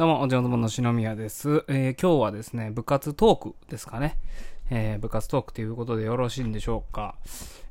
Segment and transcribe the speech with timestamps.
[0.00, 1.62] どうも、おじょうの篠宮です。
[1.68, 4.16] えー今日はですね、部活トークですかね。
[4.70, 7.16] えー部活トークということでよろしいんでしょうか。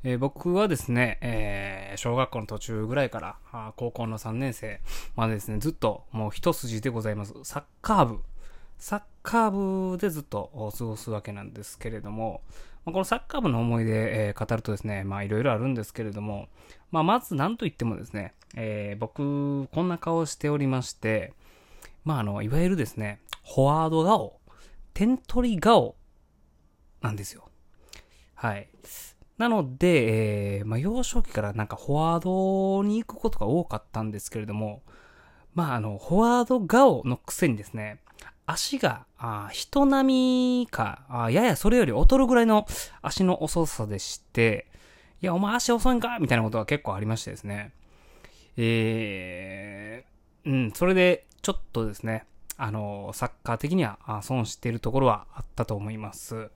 [0.04, 3.20] えー僕はですね、えー小学校の途中ぐらいか
[3.52, 4.80] ら、高校の3年生
[5.16, 7.34] までですね、ずっともう一筋でございます。
[7.42, 8.20] サッカー部。
[8.78, 12.44] サッカー部でずっと過ごすわけなんですけれども、
[12.86, 16.48] まあこのサッカー部の思い出、えー語るとですね、まあいろいろあるんですけれども、
[16.92, 21.34] まあまず何と言ってもですね、えー僕、こんな顔しておりまして、
[22.10, 24.40] まああの、いわゆるですね、フォワード顔、
[24.96, 25.96] 点取り顔
[27.02, 27.48] なんですよ。
[28.34, 28.68] はい。
[29.38, 34.82] なので、えーまあ幼少期からなんかフォワードに行くことが多かったんですけれども、
[35.54, 38.00] まああの、フォワード顔のくせにですね、
[38.48, 42.66] 足が、あ人並みか、あややそれより劣るぐらいの
[43.04, 44.66] 足の遅さでして、
[45.22, 46.18] いや、お前足遅いんか？
[46.20, 47.72] みたいなことが結構ありましてですね。
[48.58, 52.28] えー、うん、それで、ちょっとですね、
[52.58, 56.52] あの、サッカー的には損しているところはあったと思います。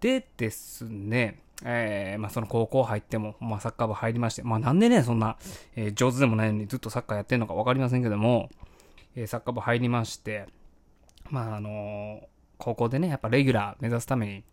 [0.00, 5.36] でですね、えー、まあその高校入っても、まあサッカー部入りまして、まあなんでね、そんな、
[5.76, 8.48] えー上手でもないのにずっとサッカーやってるのかわかりませんけども、
[9.16, 10.46] えーサッカー部入りまして、
[11.28, 14.44] まああの高校でね、やっぱレギュラー目指すために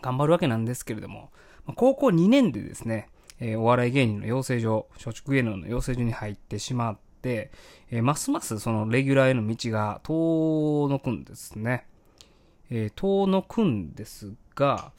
[0.00, 1.28] 頑張るわけなんですけれども、
[1.66, 11.86] ま高校2年でですね、えお笑い芸人の養成所、松竹芸能の養成所に入ってしまっ、えーますますそのレギュラーへの道が遠のくんですね。
[12.70, 14.92] えー遠のくんですが、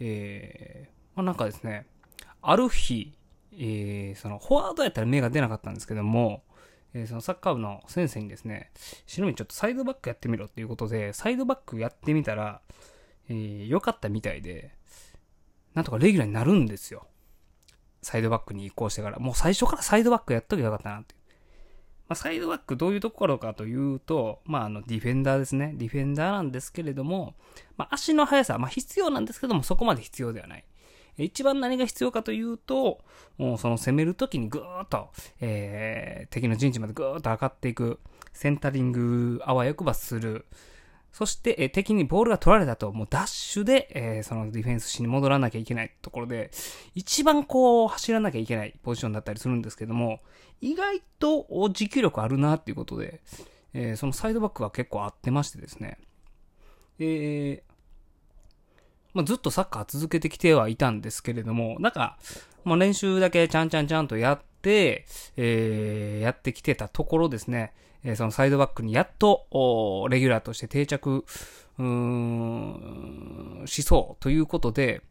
[0.00, 1.86] えまあ、なんかですね、
[2.42, 3.12] ある日、
[3.58, 6.42] えそのフォワードやったら目が出なかったんですけども、
[6.94, 8.70] えそのサッカー部の先生にですね、
[9.06, 12.60] しのみちょっとサイドバックやってみろっていうことで、サイドバックやってみたら、
[13.28, 14.70] えー良かったみたいで、
[15.74, 17.06] なんとかレギュラーになるんですよ。
[18.02, 19.18] サイドバックに移行してから。
[19.18, 21.14] もう最初からサイドバックやっときゃよかったなって。
[22.08, 25.74] まあ、サイドバックどういうところかというと、まあ、あの、ディフェンダーですね。
[25.76, 27.34] ディフェンダーなんですけれども、
[27.76, 30.64] まあ、足の速さ、まあ、必要なんですけども、そこまで必要ではない。
[31.18, 33.00] 一番何が必要かというと、
[33.36, 35.10] もうその攻めるときにぐーっと、
[35.40, 37.98] えー、敵の陣地までぐーっと上がっていく、
[38.32, 40.46] センタリング、あわよくばする。
[41.12, 46.50] そして、え敵にボールが取られたと、もうダッシュで、えーそのディフェンスしに戻らなきゃいけないところで、
[46.94, 50.20] 一番こう、走らなきゃいけないポジションだったりするんですけども、
[50.60, 53.20] 意外と持久力あるなっていうことで、
[53.74, 55.98] えーそのサイドバックは結構合ってましてですね。
[57.00, 57.68] えー
[59.14, 62.18] まあ、ずっとサッカー続けてきてはいたんですけれども、なんか、
[62.64, 67.72] まあ、練習だけちゃんちゃんちゃんとやって、えーやってきてたところですね、
[68.10, 71.26] えそのサイドバックにやっと、レギュラーとして定着、
[71.78, 75.02] うーん、しそうということで、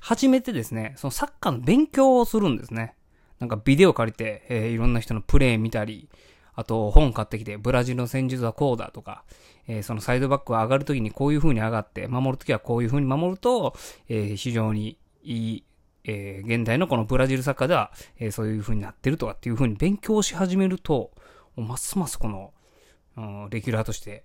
[0.00, 2.94] 初めてですね、そのサッカーの勉強をするんですね。
[3.38, 6.08] なんかビデオ借りて、えーいろんな人のプレー見たり、
[6.54, 9.22] あと本買ってきて、ブラジルの戦術はこうだとか、
[9.68, 13.76] えーそのサイドバックは上がるときにこういう風に上がって、守るときはこういう風に守ると、
[14.08, 15.64] えー非常にいい、
[16.02, 21.12] え現代のこのブラジルサッカーでは、えそういう風になってるとかっていう風に勉強し始めると、
[21.56, 22.52] ますますこの、
[23.16, 24.24] うんレギュラーとして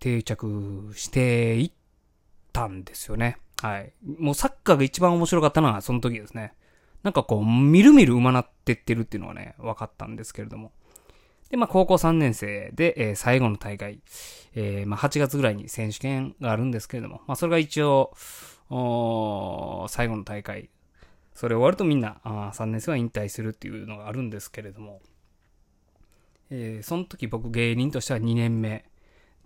[0.00, 1.72] 定着していっ
[2.52, 3.38] たんですよね。
[3.62, 3.92] はい。
[4.18, 6.54] もうサッカーが一番面白かったのはその時ですね。
[7.02, 10.72] なんかこう、みるみる上手なってってるっていうのがね、分かったんですけれども。
[11.50, 14.00] で、まあ、高校3年生で、えー最後の大会、
[14.54, 18.12] えーまあ、8月ぐらいに選手権があるんですけれども、まあ、それが一応、
[19.88, 20.70] 最後の大会。
[21.34, 25.00] それ終わるとみんな、あ3年生は引退するっていうのがあるんですけれども、
[26.50, 28.84] えーその時僕芸人としては2年目。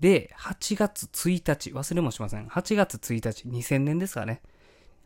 [0.01, 2.49] で、8月1日、忘れもしません。
[2.49, 4.43] 8月1日、2000年ですかね。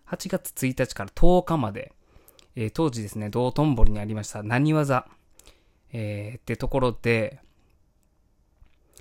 [0.06, 1.93] 8月1日から10日まで、
[2.55, 5.09] えー当時ですね、道頓堀にありました、何技、
[5.93, 7.41] えーってところで、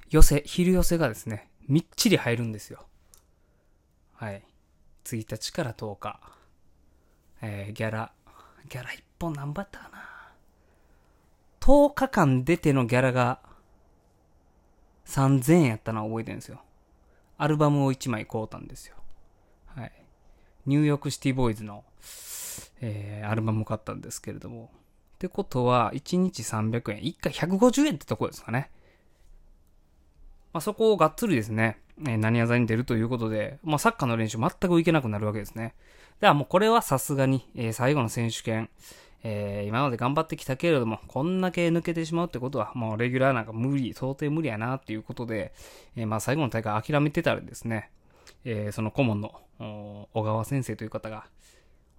[0.09, 2.85] 寄せ、昼寄せがですね、みっちり入るんですよ。
[4.13, 4.43] はい。
[5.05, 6.19] 1日から10日。
[7.41, 8.11] えーギャラ、
[8.69, 10.14] ギャラ1本何バッターかな。
[11.65, 13.39] 10日間出てのギャラが
[15.07, 16.61] 3000円やったのは覚えてるんですよ。
[17.39, 18.95] アルバムを1枚買うたんですよ。
[19.65, 19.91] はい。
[20.67, 21.83] ニューヨークシティボーイズの、
[22.81, 24.69] えーアルバムを買ったんですけれども。
[25.15, 28.69] ってことは、1日300円、1回150円ってとこですかね。
[30.53, 35.73] まあ、そこをがっつりですね、えー何技に出るということで、まあ、サッカーの練習全く行けなくなるわけですね。
[36.21, 38.69] ではもうこれはさすがに、えー最後の選手権、
[39.27, 45.51] えー今まで頑張ってきたけれども、こんだけ抜けてしまうってことは、もうレギュラーなんか無理、到底無理やなっていうことで、
[45.95, 47.89] えーまあ最後の大会諦めてたらですね、
[48.43, 49.41] えーその顧問の
[50.13, 51.25] 小川先生という方が、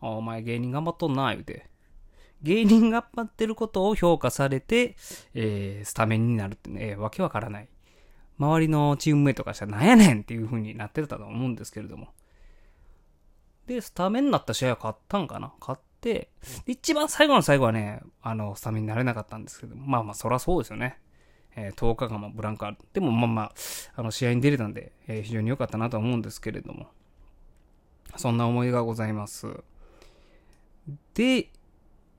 [0.00, 1.66] お前芸人頑張っとんな、言うて、
[2.42, 4.94] 芸人が頑張ってることを評価されて、
[5.34, 7.68] えー、スタメンになるってね、わけわからない。
[8.38, 12.08] 周りのチームメイトからしたらなんやねんっていう風になってたと思うんですけれども。
[13.66, 15.54] で、スタメンになった試合は勝ったんかな？
[15.58, 15.80] 勝っ、
[16.66, 20.98] 一番最後の最後はね、あの、スタメンになれなかったんですけど、まあまあ、そらそうですよね。
[21.56, 22.76] えー、10日間もブランクある。
[22.92, 23.52] でもまあまあ、
[23.96, 26.88] あの、試合に出れたんで、えー、非常に良かったなと思うんですけれども。
[28.16, 29.48] そんな思いがございます。
[31.14, 31.50] で、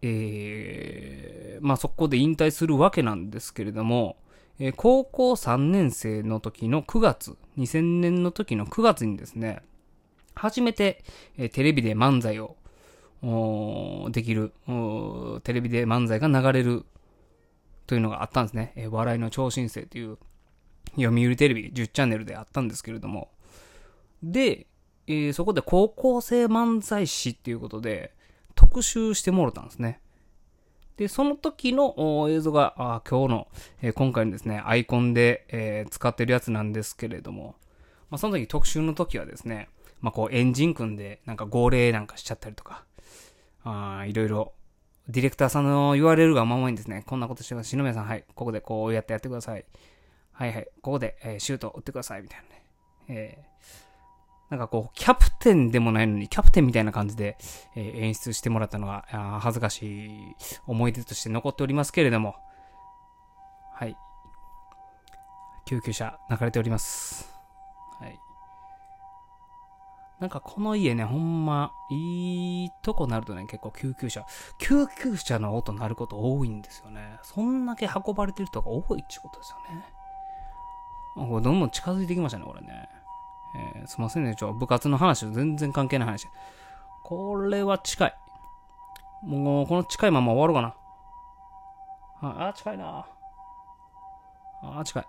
[0.01, 4.17] えー、まあそこで引退するわけなんですけれども、
[4.59, 9.61] えー、高校3年生の時の9月、2000年の時の9月にですね、
[10.35, 11.03] 初めて、
[11.37, 12.57] えー、テレビで漫才を、
[13.21, 14.53] できる、
[15.43, 16.85] テレビで漫才が流れる
[17.87, 18.73] というのがあったんですね。
[18.75, 20.17] えー、笑いの超新星という
[20.97, 23.31] 読売テレビ10チャンネルであったんですけれども。
[24.21, 24.67] で、
[25.07, 28.13] えー、そこで高校生漫才師っていうことで
[28.55, 30.01] 特集してもらったんですね。
[30.97, 33.47] で、その時の映像があ今日の、
[33.81, 37.55] えー、今回のですね、アイコンで、えー、使ってるやつなんですけれども、
[38.09, 39.69] まあ、その時特集の時はですね、
[40.01, 42.83] まあ、こうエンジン組んでなんか号令なんかしちゃったりとか、
[43.99, 44.53] あいろいろ
[45.09, 47.69] ディレクターさんの言われるがままにですね、こんなことしてください。
[47.69, 49.65] 篠宮さん、はい、ここでこうやってやってください。
[50.33, 52.63] はいはい、ここで、えー、シュート打ってください、みたいなね。
[53.07, 57.37] えー、なんかこう、キャプテンでもないのに、キャプテンみたいな感じで、
[57.75, 59.05] えー、演出してもらったのが、
[59.41, 60.35] 恥ずかしい
[60.67, 62.35] 思い出として残っておりますけれども、
[63.73, 63.95] はい。
[65.65, 67.36] 救急車流れております。
[70.19, 74.25] なんかこの家ね、ほんま、いいとこなるとね、結構救急車、
[74.57, 77.19] 救急車の音鳴ること多いんですよね。
[77.21, 79.85] そんだけ運ばれてる人が多いってことですよね。
[81.15, 82.89] これどんどん近づいてきましたね、これね。
[83.75, 86.27] えー、すいませんね、ちょ、部活の話と全然関係ない話。
[87.03, 88.15] これは近い。
[89.23, 90.75] もう、この近いまま終わろうかな。
[92.21, 93.05] あ、あ近いな。
[94.63, 95.07] あ、近い。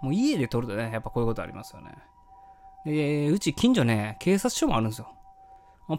[0.00, 1.92] もう家で撮るとね、やっぱこういうことありますよね。
[2.86, 5.12] で、うち近所ね、警察署もあるんですよ。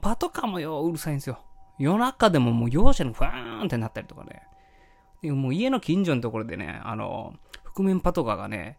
[0.01, 1.39] パトカーもよ、うるさいんですよ。
[1.77, 4.43] 夜中でももう容赦にふわーんってなったりとかね。
[5.21, 7.33] でもう家の近所のところでね、あの、
[7.65, 8.77] 覆面パトカーがね、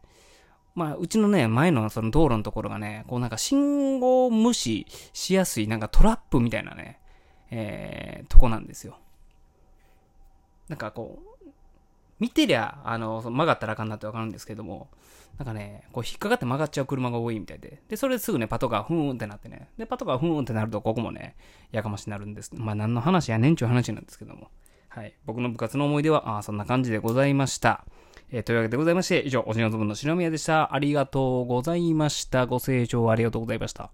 [0.74, 7.00] まあ、うちのね、前のその道路のところがね、こうなんか信号無視しやすいなんかトラップみたいなね、
[7.50, 8.96] えー、とこなんですよ。
[10.68, 11.37] なんかこう、
[12.20, 14.88] 見てりゃ、あの、曲がったらあかんなってわかるんですけども、
[15.38, 17.80] なんかね、こう引っかかって曲がっちゃう車が多いみたいで。
[17.88, 19.68] で、それですぐね、パトカーふーんってなってね。
[19.78, 21.36] で、パトカーふーんってなると、ここもね、
[21.70, 22.50] やかましになるんです。
[22.54, 24.50] まあ、何の話やねんちゅう話なんですけども。
[24.88, 25.14] はい。
[25.26, 27.84] 僕の部活の思い出は、あそんな感じでございました。
[28.30, 30.74] えー、というわけでございまして、以上、おしのずぶの篠宮でした。
[30.74, 32.46] ありがとうございました。
[32.46, 33.90] ご清聴ありがとうございました。